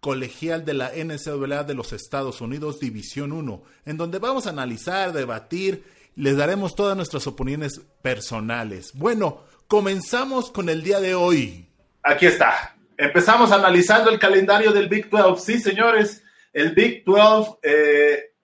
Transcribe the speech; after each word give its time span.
colegial 0.00 0.64
de 0.64 0.74
la 0.74 0.92
NCAA 0.94 1.64
de 1.64 1.74
los 1.74 1.92
Estados 1.92 2.40
Unidos, 2.40 2.80
División 2.80 3.32
1, 3.32 3.62
en 3.86 3.96
donde 3.96 4.18
vamos 4.18 4.46
a 4.46 4.50
analizar, 4.50 5.12
debatir, 5.12 5.84
les 6.14 6.36
daremos 6.36 6.74
todas 6.74 6.96
nuestras 6.96 7.26
opiniones 7.26 7.80
personales. 8.02 8.92
Bueno, 8.94 9.44
comenzamos 9.66 10.50
con 10.50 10.68
el 10.68 10.82
día 10.82 11.00
de 11.00 11.14
hoy. 11.14 11.68
Aquí 12.02 12.26
está. 12.26 12.76
Empezamos 12.96 13.52
analizando 13.52 14.10
el 14.10 14.18
calendario 14.18 14.72
del 14.72 14.88
Big 14.88 15.08
12. 15.08 15.44
Sí, 15.44 15.60
señores, 15.60 16.22
el 16.52 16.74
Big 16.74 17.04
12 17.04 17.58
eh, 17.62 18.34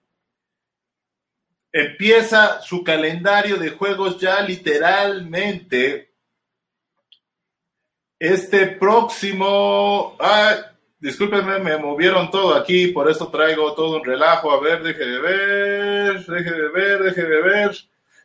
empieza 1.71 2.61
su 2.61 2.83
calendario 2.83 3.57
de 3.57 3.71
juegos 3.71 4.19
ya 4.19 4.41
literalmente 4.41 6.13
este 8.19 8.67
próximo... 8.67 10.15
Ah, 10.19 10.71
discúlpenme, 10.99 11.59
me 11.59 11.77
movieron 11.77 12.29
todo 12.31 12.55
aquí, 12.55 12.87
por 12.87 13.09
eso 13.09 13.29
traigo 13.29 13.73
todo 13.73 13.97
un 13.97 14.05
relajo. 14.05 14.51
A 14.51 14.59
ver, 14.59 14.83
deje 14.83 15.05
de 15.05 15.19
ver, 15.19 16.25
deje 16.25 16.51
de 16.51 16.69
ver, 16.69 17.03
deje 17.03 17.23
de 17.23 17.41
ver. 17.41 17.75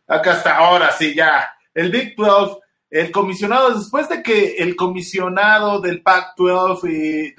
Acá 0.06 0.32
está, 0.34 0.56
ahora 0.56 0.90
sí, 0.92 1.14
ya. 1.14 1.50
El 1.74 1.90
Big 1.90 2.16
12, 2.16 2.58
el 2.90 3.10
comisionado, 3.12 3.78
después 3.78 4.08
de 4.08 4.22
que 4.22 4.56
el 4.56 4.74
comisionado 4.74 5.80
del 5.80 6.02
Pac-12 6.02 7.34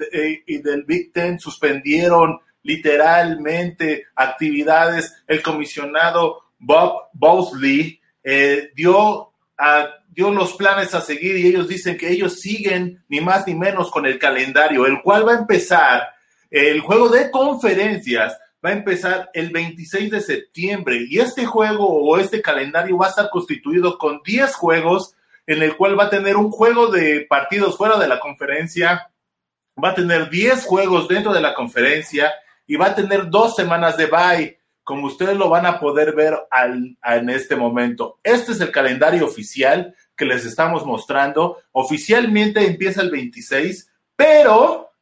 y, 0.46 0.58
del 0.58 0.84
Big 0.84 1.12
10 1.12 1.42
suspendieron 1.42 2.40
literalmente 2.62 4.06
actividades, 4.14 5.22
el 5.26 5.42
comisionado 5.42 6.44
Bob 6.58 7.08
Bosley 7.12 8.00
eh, 8.22 8.70
dio 8.74 9.31
a 9.62 9.94
dio 10.08 10.30
los 10.32 10.54
planes 10.54 10.92
a 10.92 11.00
seguir 11.00 11.36
y 11.36 11.46
ellos 11.46 11.68
dicen 11.68 11.96
que 11.96 12.10
ellos 12.10 12.40
siguen 12.40 13.02
ni 13.08 13.20
más 13.20 13.46
ni 13.46 13.54
menos 13.54 13.90
con 13.92 14.04
el 14.04 14.18
calendario, 14.18 14.86
el 14.86 15.00
cual 15.00 15.26
va 15.26 15.32
a 15.32 15.38
empezar, 15.38 16.08
el 16.50 16.80
juego 16.80 17.08
de 17.08 17.30
conferencias 17.30 18.36
va 18.64 18.70
a 18.70 18.74
empezar 18.74 19.30
el 19.32 19.50
26 19.50 20.10
de 20.10 20.20
septiembre 20.20 21.06
y 21.08 21.20
este 21.20 21.46
juego 21.46 21.86
o 21.86 22.18
este 22.18 22.42
calendario 22.42 22.98
va 22.98 23.06
a 23.06 23.10
estar 23.10 23.30
constituido 23.30 23.98
con 23.98 24.20
10 24.24 24.52
juegos 24.54 25.14
en 25.46 25.62
el 25.62 25.76
cual 25.76 25.98
va 25.98 26.04
a 26.04 26.10
tener 26.10 26.36
un 26.36 26.50
juego 26.50 26.88
de 26.88 27.24
partidos 27.28 27.76
fuera 27.76 27.96
de 27.98 28.08
la 28.08 28.18
conferencia, 28.18 29.10
va 29.82 29.90
a 29.90 29.94
tener 29.94 30.28
10 30.28 30.64
juegos 30.64 31.06
dentro 31.06 31.32
de 31.32 31.40
la 31.40 31.54
conferencia 31.54 32.32
y 32.66 32.74
va 32.74 32.86
a 32.86 32.94
tener 32.94 33.30
dos 33.30 33.54
semanas 33.54 33.96
de 33.96 34.06
bye 34.06 34.58
como 34.84 35.06
ustedes 35.06 35.36
lo 35.36 35.48
van 35.48 35.66
a 35.66 35.78
poder 35.78 36.14
ver 36.14 36.38
en 37.04 37.30
este 37.30 37.56
momento. 37.56 38.18
Este 38.22 38.52
es 38.52 38.60
el 38.60 38.72
calendario 38.72 39.24
oficial 39.24 39.94
que 40.16 40.24
les 40.24 40.44
estamos 40.44 40.84
mostrando. 40.84 41.58
Oficialmente 41.72 42.66
empieza 42.66 43.02
el 43.02 43.10
26, 43.10 43.90
pero, 44.16 44.92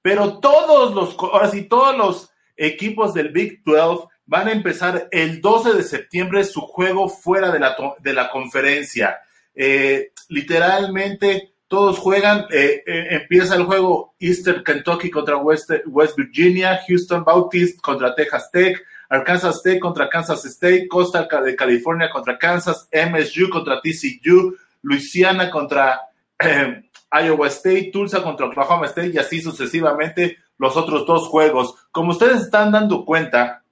pero 0.00 0.38
todos 0.38 0.94
los, 0.94 1.16
ahora 1.18 1.50
sí, 1.50 1.64
todos 1.64 1.96
los 1.96 2.30
equipos 2.56 3.14
del 3.14 3.30
Big 3.30 3.62
12 3.64 4.06
van 4.26 4.48
a 4.48 4.52
empezar 4.52 5.08
el 5.10 5.40
12 5.40 5.74
de 5.74 5.82
septiembre 5.82 6.44
su 6.44 6.60
juego 6.60 7.08
fuera 7.08 7.50
de 7.50 7.58
la, 7.58 7.76
de 7.98 8.12
la 8.12 8.30
conferencia. 8.30 9.18
Eh, 9.54 10.12
literalmente 10.28 11.52
todos 11.68 11.98
juegan, 11.98 12.46
eh, 12.50 12.82
eh, 12.86 13.06
empieza 13.10 13.56
el 13.56 13.64
juego 13.64 14.14
Eastern 14.18 14.62
Kentucky 14.62 15.10
contra 15.10 15.38
West, 15.38 15.70
West 15.86 16.16
Virginia, 16.16 16.80
Houston 16.86 17.24
Baptist 17.24 17.80
contra 17.80 18.14
Texas 18.14 18.50
Tech, 18.50 18.78
Arkansas 19.12 19.56
State 19.56 19.78
contra 19.78 20.08
Kansas 20.08 20.42
State, 20.46 20.88
Costa 20.88 21.28
de 21.42 21.54
California 21.54 22.08
contra 22.08 22.38
Kansas, 22.38 22.88
MSU 22.90 23.50
contra 23.50 23.78
TCU, 23.78 24.56
Louisiana 24.80 25.50
contra 25.50 26.00
eh, 26.38 26.88
Iowa 27.22 27.46
State, 27.48 27.90
Tulsa 27.92 28.22
contra 28.22 28.46
Oklahoma 28.46 28.86
State 28.86 29.10
y 29.12 29.18
así 29.18 29.42
sucesivamente 29.42 30.38
los 30.56 30.78
otros 30.78 31.06
dos 31.06 31.28
juegos. 31.28 31.74
Como 31.90 32.12
ustedes 32.12 32.40
están 32.40 32.72
dando 32.72 33.04
cuenta, 33.04 33.62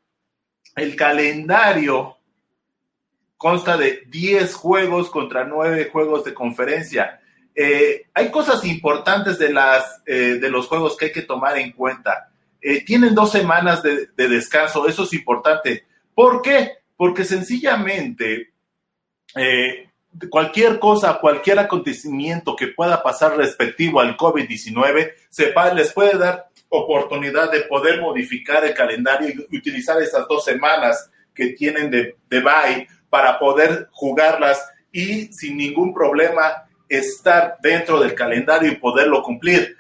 el 0.77 0.95
calendario 0.95 2.19
consta 3.39 3.79
de 3.79 4.03
10 4.09 4.55
juegos 4.55 5.09
contra 5.09 5.45
9 5.45 5.89
juegos 5.91 6.23
de 6.23 6.35
conferencia. 6.35 7.19
Eh, 7.55 8.09
hay 8.13 8.31
cosas 8.31 8.63
importantes 8.67 9.39
de, 9.39 9.55
las, 9.55 10.03
eh, 10.05 10.39
de 10.39 10.51
los 10.51 10.67
juegos 10.67 10.99
que 10.99 11.07
hay 11.07 11.13
que 11.13 11.23
tomar 11.23 11.57
en 11.57 11.73
cuenta. 11.73 12.30
Eh, 12.63 12.85
tienen 12.85 13.15
dos 13.15 13.33
semanas 13.33 13.83
de, 13.83 14.09
descanso, 14.17 14.87
eso 14.87 15.05
es 15.05 15.13
importante. 15.13 15.87
¿Por 16.15 16.43
qué? 16.43 16.73
Porque 16.97 17.25
sencillamente 17.25 18.53
eh, 19.35 19.89
cualquier 20.29 20.79
cosa, 20.79 21.19
cualquier 21.21 21.59
acontecimiento 21.59 22.55
que 22.57 22.69
pueda 22.69 23.03
pasar 23.03 23.37
respectivo 23.37 24.01
al 24.01 24.17
COVID-19, 24.17 25.13
les 25.75 25.93
puede 25.93 26.19
dar 26.19 26.49
oportunidad 26.69 27.51
de 27.51 27.63
poder 27.63 28.01
modificar 28.01 28.65
el 28.65 28.75
calendario 28.75 29.29
y 29.51 29.57
utilizar 29.57 30.01
esas 30.03 30.27
dos 30.29 30.45
semanas 30.45 31.11
que 31.35 31.49
tienen 31.55 31.91
de, 31.91 32.17
de 32.29 32.41
bye 32.41 32.89
para 33.09 33.39
poder 33.39 33.89
jugarlas 33.93 34.65
y 34.93 35.33
sin 35.33 35.57
ningún 35.57 35.95
problema 35.95 36.65
estar 36.89 37.57
dentro 37.63 38.01
del 38.01 38.15
calendario 38.15 38.71
y 38.71 38.77
poderlo 38.77 39.23
cumplir 39.23 39.77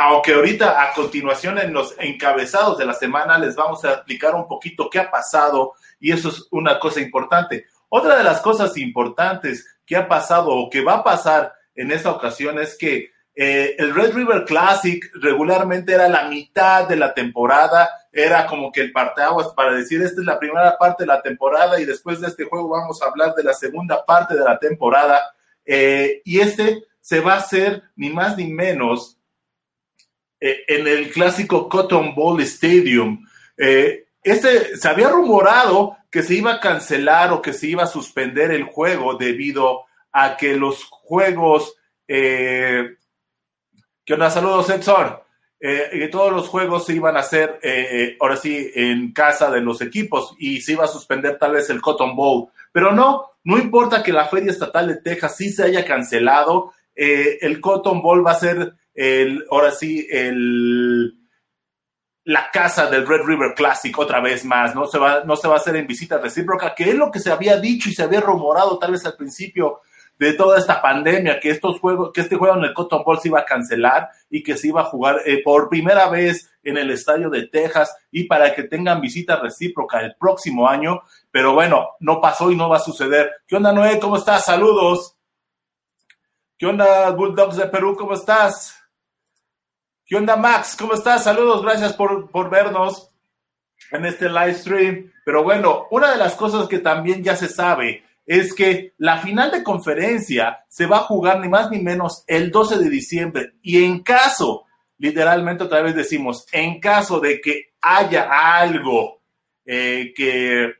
aunque 0.00 0.32
ahorita 0.32 0.80
a 0.80 0.94
continuación 0.94 1.58
en 1.58 1.72
los 1.72 1.92
encabezados 1.98 2.78
de 2.78 2.86
la 2.86 2.94
semana 2.94 3.36
les 3.36 3.56
vamos 3.56 3.84
a 3.84 3.94
explicar 3.94 4.32
un 4.36 4.46
poquito 4.46 4.88
qué 4.88 5.00
ha 5.00 5.10
pasado 5.10 5.72
y 5.98 6.12
eso 6.12 6.28
es 6.28 6.46
una 6.52 6.78
cosa 6.78 7.00
importante. 7.00 7.66
Otra 7.88 8.16
de 8.16 8.22
las 8.22 8.40
cosas 8.40 8.76
importantes 8.76 9.66
que 9.84 9.96
ha 9.96 10.06
pasado 10.06 10.50
o 10.50 10.70
que 10.70 10.84
va 10.84 10.98
a 10.98 11.04
pasar 11.04 11.52
en 11.74 11.90
esta 11.90 12.12
ocasión 12.12 12.60
es 12.60 12.78
que 12.78 13.10
eh, 13.34 13.74
el 13.76 13.92
Red 13.92 14.14
River 14.14 14.44
Classic 14.44 15.04
regularmente 15.14 15.94
era 15.94 16.08
la 16.08 16.28
mitad 16.28 16.86
de 16.86 16.94
la 16.94 17.12
temporada, 17.12 17.90
era 18.12 18.46
como 18.46 18.70
que 18.70 18.82
el 18.82 18.92
parteaguas 18.92 19.48
para 19.48 19.72
decir 19.72 20.00
esta 20.00 20.20
es 20.20 20.26
la 20.28 20.38
primera 20.38 20.78
parte 20.78 21.02
de 21.02 21.08
la 21.08 21.22
temporada 21.22 21.80
y 21.80 21.84
después 21.84 22.20
de 22.20 22.28
este 22.28 22.44
juego 22.44 22.68
vamos 22.68 23.02
a 23.02 23.06
hablar 23.06 23.34
de 23.34 23.42
la 23.42 23.52
segunda 23.52 24.06
parte 24.06 24.34
de 24.34 24.44
la 24.44 24.60
temporada 24.60 25.20
eh, 25.64 26.22
y 26.24 26.38
este 26.38 26.84
se 27.00 27.18
va 27.18 27.32
a 27.32 27.38
hacer 27.38 27.82
ni 27.96 28.10
más 28.10 28.36
ni 28.36 28.46
menos 28.46 29.17
eh, 30.40 30.64
en 30.68 30.86
el 30.86 31.10
clásico 31.10 31.68
Cotton 31.68 32.14
Bowl 32.14 32.40
Stadium. 32.42 33.26
Eh, 33.56 34.06
este, 34.22 34.76
se 34.76 34.88
había 34.88 35.08
rumorado 35.08 35.96
que 36.10 36.22
se 36.22 36.34
iba 36.34 36.54
a 36.54 36.60
cancelar 36.60 37.32
o 37.32 37.42
que 37.42 37.52
se 37.52 37.66
iba 37.66 37.82
a 37.82 37.88
suspender 37.88 38.52
el 38.52 38.62
juego 38.62 39.14
debido 39.14 39.80
a 40.12 40.36
que 40.36 40.56
los 40.56 40.84
juegos. 40.84 41.74
Eh, 42.06 42.96
¿Qué 44.04 44.14
onda? 44.14 44.30
Saludos, 44.30 44.70
Edson. 44.70 45.18
Eh, 45.60 46.08
todos 46.12 46.32
los 46.32 46.46
juegos 46.46 46.86
se 46.86 46.94
iban 46.94 47.16
a 47.16 47.20
hacer, 47.20 47.58
ahora 48.20 48.36
sí, 48.36 48.70
en 48.76 49.12
casa 49.12 49.50
de 49.50 49.60
los 49.60 49.80
equipos 49.82 50.36
y 50.38 50.60
se 50.60 50.72
iba 50.72 50.84
a 50.84 50.88
suspender 50.88 51.36
tal 51.36 51.52
vez 51.52 51.68
el 51.68 51.80
Cotton 51.80 52.14
Bowl. 52.14 52.46
Pero 52.70 52.92
no, 52.92 53.32
no 53.42 53.58
importa 53.58 54.04
que 54.04 54.12
la 54.12 54.28
Feria 54.28 54.52
Estatal 54.52 54.86
de 54.86 55.00
Texas 55.00 55.36
sí 55.36 55.50
se 55.50 55.64
haya 55.64 55.84
cancelado, 55.84 56.72
el 56.94 57.60
Cotton 57.60 58.00
Bowl 58.00 58.24
va 58.24 58.32
a 58.32 58.38
ser 58.38 58.74
el, 58.98 59.46
ahora 59.48 59.70
sí, 59.70 60.08
el, 60.10 61.14
la 62.24 62.50
casa 62.50 62.90
del 62.90 63.06
Red 63.06 63.22
River 63.22 63.54
Classic 63.54 63.96
otra 63.96 64.20
vez 64.20 64.44
más, 64.44 64.74
no 64.74 64.86
se 64.86 64.98
va, 64.98 65.22
no 65.24 65.36
se 65.36 65.46
va 65.46 65.54
a 65.54 65.58
hacer 65.58 65.76
en 65.76 65.86
visita 65.86 66.18
recíproca, 66.18 66.74
que 66.74 66.90
es 66.90 66.94
lo 66.96 67.08
que 67.08 67.20
se 67.20 67.30
había 67.30 67.56
dicho 67.58 67.88
y 67.88 67.94
se 67.94 68.02
había 68.02 68.20
rumorado 68.20 68.76
tal 68.76 68.90
vez 68.90 69.06
al 69.06 69.14
principio 69.14 69.82
de 70.18 70.32
toda 70.32 70.58
esta 70.58 70.82
pandemia, 70.82 71.38
que 71.38 71.50
estos 71.50 71.78
juegos, 71.78 72.10
que 72.12 72.22
este 72.22 72.34
juego 72.34 72.56
en 72.56 72.64
el 72.64 72.74
Cotton 72.74 73.04
Bowl 73.04 73.20
se 73.20 73.28
iba 73.28 73.38
a 73.38 73.44
cancelar 73.44 74.08
y 74.28 74.42
que 74.42 74.56
se 74.56 74.66
iba 74.66 74.80
a 74.80 74.86
jugar 74.86 75.20
eh, 75.24 75.42
por 75.44 75.68
primera 75.68 76.08
vez 76.08 76.50
en 76.64 76.76
el 76.76 76.90
estadio 76.90 77.30
de 77.30 77.46
Texas 77.46 77.96
y 78.10 78.24
para 78.24 78.52
que 78.52 78.64
tengan 78.64 79.00
visita 79.00 79.36
recíproca 79.36 80.00
el 80.00 80.16
próximo 80.16 80.68
año, 80.68 81.02
pero 81.30 81.54
bueno, 81.54 81.90
no 82.00 82.20
pasó 82.20 82.50
y 82.50 82.56
no 82.56 82.68
va 82.68 82.78
a 82.78 82.80
suceder. 82.80 83.30
¿Qué 83.46 83.54
onda, 83.54 83.72
Noé? 83.72 84.00
¿Cómo 84.00 84.16
estás? 84.16 84.44
Saludos. 84.44 85.14
¿Qué 86.58 86.66
onda, 86.66 87.10
Bulldogs 87.12 87.56
de 87.56 87.68
Perú? 87.68 87.94
¿Cómo 87.96 88.14
estás? 88.14 88.77
¿Qué 90.08 90.16
onda, 90.16 90.36
Max? 90.36 90.74
¿Cómo 90.74 90.94
estás? 90.94 91.24
Saludos, 91.24 91.62
gracias 91.62 91.92
por, 91.92 92.30
por 92.30 92.48
vernos 92.48 93.10
en 93.90 94.06
este 94.06 94.30
live 94.30 94.54
stream. 94.54 95.12
Pero 95.22 95.44
bueno, 95.44 95.86
una 95.90 96.10
de 96.10 96.16
las 96.16 96.34
cosas 96.34 96.66
que 96.66 96.78
también 96.78 97.22
ya 97.22 97.36
se 97.36 97.46
sabe 97.46 98.04
es 98.24 98.54
que 98.54 98.94
la 98.96 99.18
final 99.18 99.50
de 99.50 99.62
conferencia 99.62 100.64
se 100.66 100.86
va 100.86 100.96
a 100.96 101.02
jugar 101.02 101.40
ni 101.40 101.50
más 101.50 101.70
ni 101.70 101.82
menos 101.82 102.24
el 102.26 102.50
12 102.50 102.78
de 102.78 102.88
diciembre. 102.88 103.52
Y 103.60 103.84
en 103.84 104.02
caso, 104.02 104.64
literalmente 104.96 105.64
otra 105.64 105.82
vez 105.82 105.94
decimos, 105.94 106.46
en 106.52 106.80
caso 106.80 107.20
de 107.20 107.42
que 107.42 107.74
haya 107.82 108.30
algo 108.30 109.20
eh, 109.66 110.14
que 110.16 110.72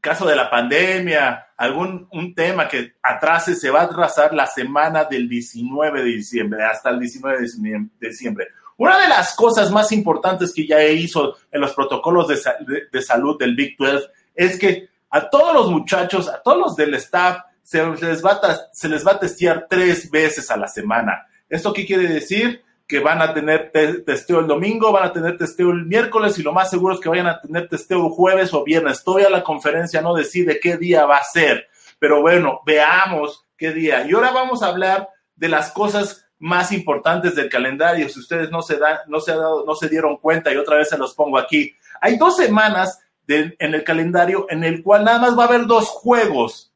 caso 0.00 0.26
de 0.26 0.36
la 0.36 0.48
pandemia, 0.48 1.48
algún 1.56 2.08
un 2.12 2.34
tema 2.34 2.68
que 2.68 2.94
atrase, 3.02 3.54
se 3.54 3.70
va 3.70 3.82
a 3.82 3.84
atrasar 3.84 4.34
la 4.34 4.46
semana 4.46 5.04
del 5.04 5.28
19 5.28 6.02
de 6.02 6.08
diciembre, 6.08 6.64
hasta 6.64 6.90
el 6.90 7.00
19 7.00 7.38
de 7.38 8.08
diciembre. 8.08 8.48
Una 8.76 8.98
de 8.98 9.08
las 9.08 9.36
cosas 9.36 9.70
más 9.70 9.92
importantes 9.92 10.52
que 10.52 10.66
ya 10.66 10.82
hizo 10.84 11.36
en 11.52 11.60
los 11.60 11.72
protocolos 11.74 12.26
de, 12.28 12.88
de 12.90 13.02
salud 13.02 13.38
del 13.38 13.54
Big 13.54 13.76
12 13.78 14.08
es 14.34 14.58
que 14.58 14.88
a 15.10 15.30
todos 15.30 15.54
los 15.54 15.70
muchachos, 15.70 16.28
a 16.28 16.42
todos 16.42 16.58
los 16.58 16.76
del 16.76 16.94
staff, 16.94 17.38
se 17.62 17.84
les 17.84 18.24
va 18.24 18.32
a, 18.32 18.56
se 18.72 18.88
les 18.88 19.06
va 19.06 19.12
a 19.12 19.18
testear 19.18 19.66
tres 19.68 20.10
veces 20.10 20.50
a 20.50 20.56
la 20.56 20.68
semana. 20.68 21.26
¿Esto 21.48 21.72
qué 21.72 21.86
quiere 21.86 22.08
decir? 22.08 22.62
Que 22.86 23.00
van 23.00 23.22
a 23.22 23.32
tener 23.32 23.72
testeo 24.04 24.40
el 24.40 24.46
domingo, 24.46 24.92
van 24.92 25.04
a 25.04 25.12
tener 25.12 25.38
testeo 25.38 25.70
el 25.70 25.86
miércoles 25.86 26.38
y 26.38 26.42
lo 26.42 26.52
más 26.52 26.70
seguro 26.70 26.94
es 26.94 27.00
que 27.00 27.08
vayan 27.08 27.26
a 27.26 27.40
tener 27.40 27.68
testeo 27.68 28.06
el 28.06 28.12
jueves 28.12 28.52
o 28.52 28.62
viernes. 28.62 29.02
Todavía 29.02 29.30
la 29.30 29.42
conferencia 29.42 30.02
no 30.02 30.14
decide 30.14 30.60
qué 30.60 30.76
día 30.76 31.06
va 31.06 31.16
a 31.16 31.24
ser, 31.24 31.68
pero 31.98 32.20
bueno, 32.20 32.60
veamos 32.66 33.46
qué 33.56 33.72
día. 33.72 34.06
Y 34.06 34.12
ahora 34.12 34.32
vamos 34.32 34.62
a 34.62 34.68
hablar 34.68 35.08
de 35.34 35.48
las 35.48 35.70
cosas 35.70 36.26
más 36.38 36.72
importantes 36.72 37.34
del 37.34 37.48
calendario. 37.48 38.08
Si 38.08 38.20
ustedes 38.20 38.50
no 38.50 38.60
se, 38.60 38.76
dan, 38.76 38.98
no 39.06 39.20
se, 39.20 39.32
ha 39.32 39.36
dado, 39.36 39.64
no 39.64 39.74
se 39.74 39.88
dieron 39.88 40.18
cuenta 40.18 40.52
y 40.52 40.56
otra 40.56 40.76
vez 40.76 40.90
se 40.90 40.98
los 40.98 41.14
pongo 41.14 41.38
aquí. 41.38 41.74
Hay 42.00 42.18
dos 42.18 42.36
semanas 42.36 43.00
en 43.26 43.54
el 43.58 43.82
calendario 43.84 44.46
en 44.50 44.64
el 44.64 44.82
cual 44.82 45.04
nada 45.04 45.18
más 45.18 45.38
va 45.38 45.44
a 45.44 45.46
haber 45.46 45.66
dos 45.66 45.88
juegos 45.88 46.73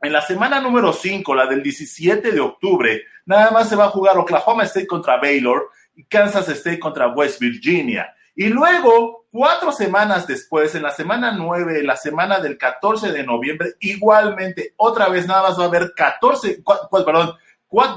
en 0.00 0.12
la 0.12 0.22
semana 0.22 0.60
número 0.60 0.92
5, 0.92 1.34
la 1.34 1.46
del 1.46 1.62
17 1.62 2.32
de 2.32 2.40
octubre, 2.40 3.02
nada 3.26 3.50
más 3.50 3.68
se 3.68 3.76
va 3.76 3.86
a 3.86 3.90
jugar 3.90 4.18
Oklahoma 4.18 4.64
State 4.64 4.86
contra 4.86 5.16
Baylor 5.16 5.70
y 5.94 6.04
Kansas 6.04 6.48
State 6.48 6.78
contra 6.78 7.08
West 7.08 7.40
Virginia. 7.40 8.14
Y 8.34 8.46
luego, 8.48 9.26
cuatro 9.30 9.72
semanas 9.72 10.26
después, 10.26 10.74
en 10.74 10.82
la 10.82 10.90
semana 10.90 11.32
9, 11.32 11.82
la 11.82 11.96
semana 11.96 12.40
del 12.40 12.56
14 12.56 13.12
de 13.12 13.24
noviembre, 13.24 13.74
igualmente, 13.80 14.74
otra 14.76 15.08
vez 15.08 15.26
nada 15.26 15.48
más 15.48 15.58
va 15.58 15.64
a 15.64 15.68
haber 15.68 15.92
14, 15.94 16.62
perdón, 16.90 17.34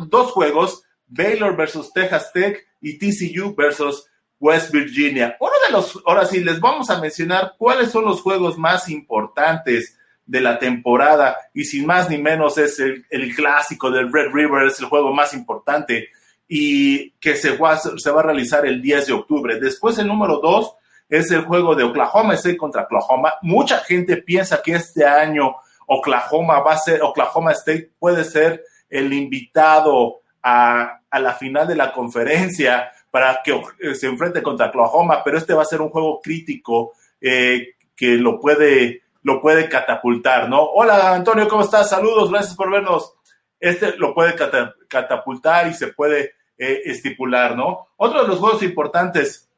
dos 0.08 0.32
juegos, 0.32 0.84
Baylor 1.08 1.56
versus 1.56 1.94
Texas 1.94 2.32
Tech 2.34 2.66
y 2.82 2.98
TCU 2.98 3.56
versus 3.56 4.08
West 4.40 4.72
Virginia. 4.72 5.38
Uno 5.40 5.54
de 5.66 5.72
los, 5.72 6.02
ahora 6.06 6.26
sí, 6.26 6.44
les 6.44 6.60
vamos 6.60 6.90
a 6.90 7.00
mencionar 7.00 7.56
cuáles 7.58 7.92
son 7.92 8.06
los 8.06 8.22
juegos 8.22 8.58
más 8.58 8.90
importantes 8.90 9.98
de 10.26 10.42
la 10.42 10.58
temporada 10.58 11.38
y 11.54 11.66
sin 11.66 11.86
más 11.86 12.10
ni 12.10 12.18
menos 12.18 12.58
es 12.58 12.80
el, 12.80 13.36
clásico 13.36 13.92
del 13.92 14.12
Red 14.12 14.32
River, 14.34 14.66
es 14.66 14.80
el 14.80 14.88
juego 14.88 15.14
más 15.14 15.34
importante 15.34 16.10
y 16.48 17.12
que 17.12 17.36
se 17.36 17.58
va, 17.58 17.78
se 17.78 18.12
va 18.12 18.22
a 18.22 18.26
realizar 18.26 18.66
el 18.66 18.82
10 18.82 19.08
de 19.08 19.14
octubre. 19.14 19.60
Después 19.60 19.98
el 19.98 20.08
número 20.08 20.40
2 20.40 20.76
es 21.10 21.32
el 21.32 21.42
juego 21.42 21.76
de 21.76 21.84
Oklahoma 21.84 22.34
State 22.34 22.58
contra 22.58 22.84
Oklahoma. 22.84 23.34
Mucha 23.42 23.80
gente 23.80 24.18
piensa 24.18 24.62
que 24.62 24.74
este 24.74 25.06
año 25.06 25.56
Oklahoma 25.88 26.60
va 26.60 26.74
a 26.74 26.78
ser, 26.78 27.04
Oklahoma 27.04 27.52
State 27.52 27.92
puede 28.00 28.24
ser 28.24 28.64
el 28.90 29.14
invitado 29.14 30.22
a, 30.42 31.02
a 31.10 31.20
la 31.20 31.34
final 31.34 31.68
de 31.68 31.76
la 31.76 31.92
conferencia 31.92 32.92
para 33.16 33.40
que 33.42 33.58
se 33.96 34.08
enfrente 34.08 34.44
contra 34.44 34.68
Oklahoma, 34.68 35.24
pero 35.24 35.38
este 35.38 35.54
va 35.54 35.62
a 35.62 35.66
ser 35.66 35.80
un 35.80 35.90
juego 35.90 36.20
crítico 36.22 36.92
eh, 37.22 37.76
que 37.96 38.18
lo 38.18 38.42
puede 38.42 39.04
lo 39.26 39.42
puede 39.42 39.68
catapultar, 39.68 40.48
¿no? 40.48 40.62
Hola 40.62 41.16
Antonio, 41.16 41.48
¿cómo 41.48 41.64
estás? 41.64 41.90
Saludos, 41.90 42.30
gracias 42.30 42.56
por 42.56 42.70
vernos. 42.70 43.16
Este 43.60 43.98
lo 43.98 44.14
puede 44.14 44.36
catapultar 44.88 45.68
y 45.68 45.74
se 45.74 45.88
puede 45.88 46.36
eh, 46.56 46.84
estipular, 46.86 47.58
¿no? 47.58 47.88
Otro 47.98 48.22
de 48.22 48.28
los 48.28 48.38
juegos 48.38 48.62
importantes 48.62 49.50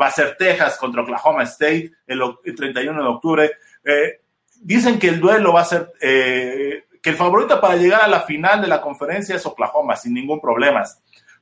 va 0.00 0.06
a 0.06 0.10
ser 0.10 0.34
Texas 0.38 0.78
contra 0.78 1.02
Oklahoma 1.02 1.42
State 1.42 1.92
el, 2.06 2.22
31 2.56 3.02
de 3.02 3.08
octubre. 3.08 3.52
Eh, 3.84 4.22
dicen 4.62 4.98
que 4.98 5.08
el 5.08 5.20
duelo 5.20 5.52
va 5.52 5.60
a 5.60 5.66
ser, 5.66 5.92
eh, 6.00 6.84
que 7.02 7.10
el 7.10 7.16
favorito 7.16 7.60
para 7.60 7.76
llegar 7.76 8.00
a 8.00 8.08
la 8.08 8.22
final 8.22 8.62
de 8.62 8.68
la 8.68 8.80
conferencia 8.80 9.36
es 9.36 9.44
Oklahoma, 9.44 9.94
sin 9.94 10.14
ningún 10.14 10.40
problema. 10.40 10.84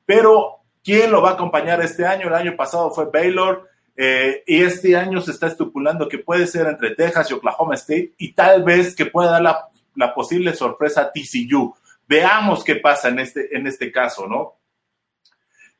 Pero, 0.04 0.56
¿quién 0.82 1.12
lo 1.12 1.22
va 1.22 1.30
a 1.30 1.34
acompañar 1.34 1.80
este 1.82 2.04
año? 2.04 2.26
El 2.26 2.34
año 2.34 2.56
pasado 2.56 2.90
fue 2.90 3.12
Baylor, 3.12 3.69
eh, 4.02 4.44
y 4.46 4.62
este 4.62 4.96
año 4.96 5.20
se 5.20 5.30
está 5.30 5.48
estipulando 5.48 6.08
que 6.08 6.16
puede 6.16 6.46
ser 6.46 6.66
entre 6.66 6.94
Texas 6.94 7.30
y 7.30 7.34
Oklahoma 7.34 7.74
State 7.74 8.14
y 8.16 8.32
tal 8.32 8.62
vez 8.62 8.96
que 8.96 9.04
pueda 9.04 9.32
dar 9.32 9.68
la, 9.94 10.14
posible 10.14 10.54
sorpresa 10.54 11.02
a 11.02 11.12
TCU. 11.12 11.74
Veamos 12.08 12.64
qué 12.64 12.76
pasa 12.76 13.08
en 13.10 13.18
este, 13.18 13.54
en 13.54 13.66
este 13.66 13.92
caso, 13.92 14.26
¿no? 14.26 14.54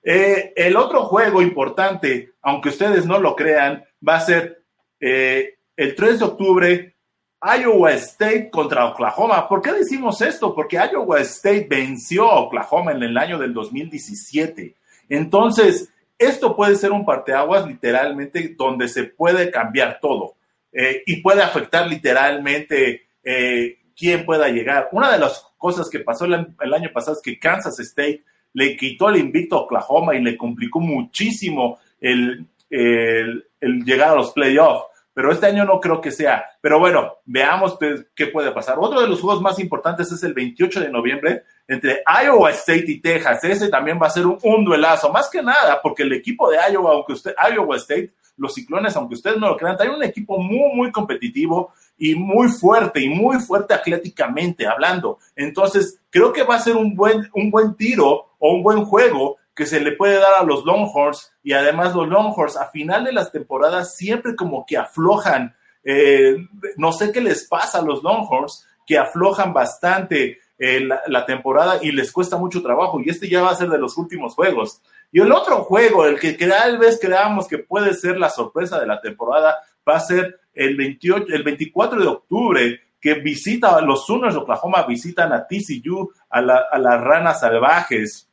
Eh, 0.03 0.53
el 0.55 0.77
otro 0.77 1.05
juego 1.05 1.41
importante, 1.41 2.35
aunque 2.43 2.69
ustedes 2.69 3.07
no 3.07 3.19
lo 3.19 3.35
crean, 3.35 3.87
va 4.07 4.17
a 4.17 4.21
ser 4.21 4.65
eh, 5.01 5.55
el 5.75 5.95
3 5.95 6.19
de 6.19 6.25
octubre, 6.27 6.97
Iowa 7.41 7.93
State 7.93 8.51
contra 8.51 8.85
Oklahoma. 8.85 9.49
¿Por 9.49 9.63
qué 9.63 9.73
decimos 9.73 10.21
esto? 10.21 10.55
Porque 10.55 10.77
Iowa 10.77 11.21
State 11.21 11.69
venció 11.71 12.31
a 12.31 12.41
Oklahoma 12.41 12.93
en 12.93 13.03
el 13.03 13.17
año 13.17 13.39
del 13.39 13.55
2017. 13.55 14.77
Entonces, 15.09 15.91
esto 16.21 16.55
puede 16.55 16.77
ser 16.77 16.93
un 16.93 17.05
parteaguas 17.05 17.67
literalmente 17.67 18.55
donde 18.57 18.89
se 18.89 19.05
puede 19.05 19.51
cambiar 19.51 19.99
todo 20.01 20.35
eh, 20.71 21.03
y 21.07 21.23
puede 21.23 21.43
afectar 21.43 21.89
literalmente 21.89 23.09
eh, 23.25 23.79
quién 23.97 24.27
pueda 24.27 24.49
llegar. 24.49 24.91
Una 24.93 25.11
de 25.11 25.19
las 25.19 25.47
cosas 25.57 25.89
que 25.89 26.01
pasó 26.01 26.27
el, 26.27 26.35
año 26.35 26.91
pasado 26.93 27.17
es 27.17 27.23
que 27.23 27.39
Kansas 27.39 27.81
State 27.81 28.23
le 28.53 28.77
quitó 28.77 29.09
el 29.09 29.17
invicto 29.17 29.57
a 29.57 29.63
Oklahoma 29.63 30.15
y 30.15 30.23
le 30.23 30.37
complicó 30.37 30.79
muchísimo 30.79 31.79
el, 31.99 32.47
el, 32.69 33.45
llegar 33.85 34.11
a 34.11 34.17
los 34.17 34.33
playoffs 34.33 34.91
pero 35.13 35.33
este 35.33 35.47
año 35.47 35.65
no 35.65 35.81
creo 35.81 36.01
que 36.01 36.13
sea. 36.13 36.47
Pero 36.61 36.79
bueno, 36.79 37.19
veamos 37.25 37.77
qué 38.15 38.27
puede 38.29 38.53
pasar. 38.53 38.77
Otro 38.79 39.01
de 39.01 39.09
los 39.09 39.21
juegos 39.21 39.43
más 39.43 39.59
importantes 39.59 40.11
es 40.13 40.23
el 40.23 40.35
28 40.35 40.81
de 40.81 40.89
noviembre 40.89 41.43
entre 41.71 42.03
Iowa 42.25 42.51
State 42.51 42.87
y 42.89 43.01
Texas. 43.01 43.45
Ese 43.45 43.69
también 43.69 43.97
va 44.03 44.09
a 44.09 44.11
ser 44.11 44.27
un, 44.27 44.65
duelazo, 44.65 45.13
más 45.13 45.31
que 45.31 45.41
nada, 45.41 45.81
porque 45.81 46.03
el 46.03 46.13
equipo 46.13 46.51
de 46.51 46.59
Iowa, 46.69 46.95
aunque 46.95 47.13
usted, 47.13 47.33
Iowa 47.49 47.77
State, 47.77 48.11
los 48.37 48.55
ciclones, 48.55 48.97
aunque 48.97 49.15
ustedes 49.15 49.37
no 49.37 49.51
lo 49.51 49.57
crean, 49.57 49.77
hay 49.79 49.87
un 49.87 50.03
equipo 50.03 50.39
muy, 50.39 50.75
muy 50.75 50.91
competitivo 50.91 51.73
y 51.97 52.17
muy 52.17 52.49
fuerte, 52.49 53.01
y 53.01 53.09
muy 53.09 53.39
fuerte 53.39 53.73
atléticamente 53.73 54.67
hablando. 54.67 55.21
Entonces, 55.37 56.01
creo 56.11 56.33
que 56.33 56.43
va 56.43 56.57
a 56.57 56.61
ser 56.61 56.75
un 56.75 56.97
buen, 56.97 57.31
un 57.35 57.53
buen 57.53 57.77
tiro 57.77 58.31
o 58.41 58.53
un 58.53 58.65
buen 58.65 58.85
juego 58.85 59.37
que 59.55 59.65
se 59.65 59.79
le 59.79 59.93
puede 59.93 60.15
dar 60.15 60.41
a 60.41 60.45
los 60.45 60.65
Longhorns 60.65 61.33
y 61.45 61.53
además 61.53 61.95
los 61.95 62.09
Longhorns 62.09 62.57
a 62.57 62.71
final 62.71 63.05
de 63.05 63.13
las 63.13 63.31
temporadas 63.31 63.95
siempre 63.95 64.35
como 64.35 64.67
que 64.67 64.77
aflojan, 64.77 65.55
eh, 65.85 66.37
no 66.77 66.91
sé 66.91 67.13
qué 67.13 67.21
les 67.21 67.47
pasa 67.47 67.79
a 67.79 67.83
los 67.83 68.03
Longhorns, 68.03 68.67
que 68.85 68.99
aflojan 68.99 69.53
bastante 69.53 70.41
eh, 70.63 70.87
la, 71.07 71.25
temporada 71.25 71.79
y 71.81 71.91
les 71.91 72.13
cuesta 72.13 72.37
mucho 72.37 72.61
trabajo 72.61 73.01
y 73.01 73.09
este 73.09 73.27
ya 73.31 73.41
va 73.41 73.49
a 73.49 73.55
ser 73.55 73.71
de 73.71 73.79
los 73.79 73.97
últimos 73.97 74.35
juegos. 74.35 74.83
Y 75.11 75.19
el 75.19 75.33
otro 75.33 75.65
juego, 75.65 76.05
el 76.05 76.21
que 76.21 76.35
tal 76.35 76.77
vez 76.77 76.99
creamos 77.01 77.49
que 77.49 77.57
puede 77.57 77.95
ser 77.95 78.19
la 78.19 78.29
sorpresa 78.29 78.79
de 78.79 78.87
la 78.87 79.01
temporada, 79.01 79.57
va 79.89 79.97
a 79.97 80.01
ser 80.01 80.39
el, 80.53 80.77
28, 80.77 81.33
el 81.33 81.45
24 81.45 82.01
de 82.01 82.07
octubre, 82.07 82.81
que 83.01 83.15
visita, 83.15 83.81
los 83.81 84.05
Sooners 84.05 84.35
de 84.35 84.41
Oklahoma 84.41 84.83
visitan 84.83 85.33
a 85.33 85.47
TCU, 85.47 86.13
a, 86.29 86.41
a 86.41 86.79
las 86.79 87.01
ranas 87.01 87.41
salvajes. 87.41 88.29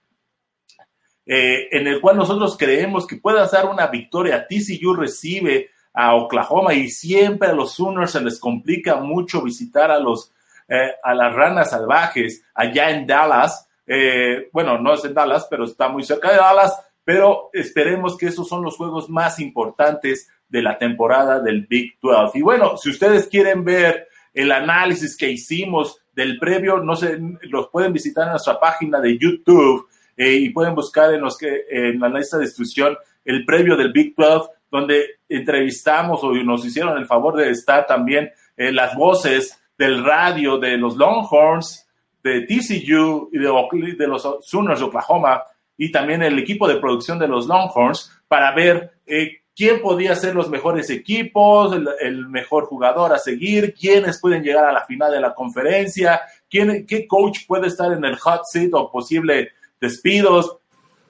Eh, 1.26 1.70
en 1.72 1.88
el 1.88 2.02
cual 2.02 2.18
nosotros 2.18 2.58
creemos 2.58 3.08
que 3.08 3.16
puede 3.16 3.40
hacer 3.40 3.68
una 3.68 3.88
victoria. 3.88 4.46
TCU 4.46 4.94
recibe 4.94 5.70
a 5.94 6.14
Oklahoma 6.16 6.74
y 6.74 6.90
siempre 6.90 7.48
a 7.48 7.54
los 7.54 7.72
Sooners 7.72 8.12
se 8.12 8.20
les 8.20 8.38
complica 8.38 8.98
mucho 8.98 9.42
visitar 9.42 9.92
a 9.92 10.00
los 10.00 10.34
eh, 10.68 10.92
a 11.04 11.14
las 11.14 11.34
ranas 11.34 11.72
salvajes 11.72 12.44
allá 12.54 12.90
en 12.92 13.08
Dallas. 13.08 13.68
Eh, 13.86 14.50
bueno, 14.52 14.78
no 14.78 14.94
es 14.94 15.06
en 15.06 15.14
Dallas, 15.14 15.48
pero 15.50 15.66
está 15.66 15.88
muy 15.90 16.04
cerca 16.04 16.32
de 16.32 16.38
Dallas. 16.38 16.78
Pero 17.04 17.50
esperemos 17.54 18.18
que 18.18 18.28
esos 18.28 18.48
son 18.48 18.64
los 18.64 18.76
juegos 18.76 19.10
más 19.10 19.40
importantes 19.40 20.30
de 20.50 20.62
la 20.62 20.78
temporada 20.78 21.40
del 21.40 21.66
Big 21.66 21.98
12. 22.02 22.38
Y 22.38 22.42
bueno, 22.42 22.78
si 22.78 22.90
ustedes 22.90 23.28
quieren 23.28 23.64
ver 23.64 24.08
el 24.34 24.52
análisis 24.52 25.16
que 25.18 25.32
hicimos 25.32 26.02
del 26.14 26.38
previo, 26.40 26.78
no 26.78 26.96
sé, 26.96 27.20
los 27.42 27.70
pueden 27.70 27.94
visitar 27.94 28.26
en 28.26 28.32
nuestra 28.32 28.60
página 28.60 29.00
de 29.00 29.18
YouTube 29.18 29.88
eh, 30.16 30.34
y 30.34 30.50
pueden 30.50 30.76
buscar 30.76 31.14
en, 31.14 31.22
los 31.22 31.38
que, 31.38 31.66
en 31.70 32.00
la 32.00 32.10
lista 32.10 32.38
de 32.38 32.46
instrucción 32.46 32.98
el 33.24 33.46
previo 33.46 33.76
del 33.76 33.92
Big 33.92 34.16
12, 34.16 34.50
donde 34.72 35.20
entrevistamos 35.30 36.24
o 36.24 36.34
nos 36.34 36.66
hicieron 36.66 36.98
el 36.98 37.06
favor 37.06 37.36
de 37.36 37.50
estar 37.50 37.86
también 37.86 38.32
eh, 38.56 38.72
las 38.72 38.96
voces 38.96 39.60
del 39.78 40.04
radio 40.04 40.58
de 40.58 40.78
los 40.78 40.96
Longhorns, 40.96 41.88
de 42.24 42.42
TCU 42.42 43.30
y 43.32 43.38
de, 43.38 43.96
de 43.98 44.08
los 44.08 44.28
Sooners 44.42 44.80
de 44.80 44.86
Oklahoma 44.86 45.44
y 45.78 45.92
también 45.92 46.24
el 46.24 46.40
equipo 46.40 46.68
de 46.68 46.78
producción 46.78 47.20
de 47.20 47.28
los 47.28 47.48
Longhorns 47.48 48.12
para 48.28 48.54
ver 48.54 48.92
eh, 49.06 49.42
quién 49.56 49.82
podía 49.82 50.16
ser 50.16 50.36
los 50.36 50.50
mejores 50.50 50.90
equipos, 50.90 51.76
el, 52.00 52.28
mejor 52.28 52.66
jugador 52.66 53.14
a 53.14 53.20
seguir, 53.20 53.74
quiénes 53.74 54.20
pueden 54.20 54.44
llegar 54.44 54.66
a 54.66 54.72
la 54.72 54.86
final 54.86 55.12
de 55.12 55.22
la 55.22 55.34
conferencia, 55.34 56.22
quién, 56.50 56.86
qué 56.86 57.08
coach 57.08 57.40
puede 57.48 57.68
estar 57.68 57.92
en 57.92 58.04
el 58.06 58.18
hot 58.18 58.42
seat 58.46 58.72
o 58.74 58.92
posible 58.92 59.50
despidos. 59.80 60.58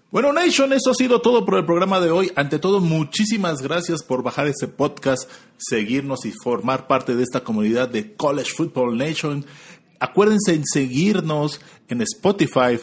Bueno, 0.10 0.32
Nation, 0.32 0.72
eso 0.72 0.92
ha 0.92 0.94
sido 0.94 1.20
todo 1.20 1.44
por 1.44 1.58
el 1.58 1.66
programa 1.66 2.00
de 2.00 2.12
hoy. 2.12 2.32
Ante 2.38 2.60
todo, 2.60 2.80
muchísimas 2.80 3.62
gracias 3.62 4.04
por 4.04 4.24
bajar 4.24 4.48
este 4.48 4.70
podcast, 4.70 5.30
seguirnos 5.58 6.26
y 6.26 6.32
formar 6.32 6.88
parte 6.88 7.14
de 7.14 7.24
esta 7.24 7.44
comunidad 7.44 7.90
de 7.90 8.14
College 8.14 8.52
Football 8.56 8.98
Nation. 8.98 9.46
Acuérdense 10.00 10.54
en 10.54 10.66
seguirnos 10.66 11.60
en 11.90 12.02
Spotify, 12.04 12.80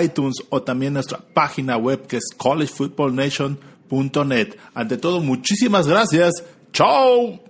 iTunes 0.00 0.36
o 0.50 0.62
también 0.62 0.92
nuestra 0.92 1.18
página 1.18 1.76
web 1.76 2.06
que 2.06 2.18
es 2.18 2.28
collegefootballnation.net. 2.36 4.54
Ante 4.72 4.98
todo, 4.98 5.20
muchísimas 5.20 5.88
gracias. 5.88 6.44
¡Chao! 6.72 7.47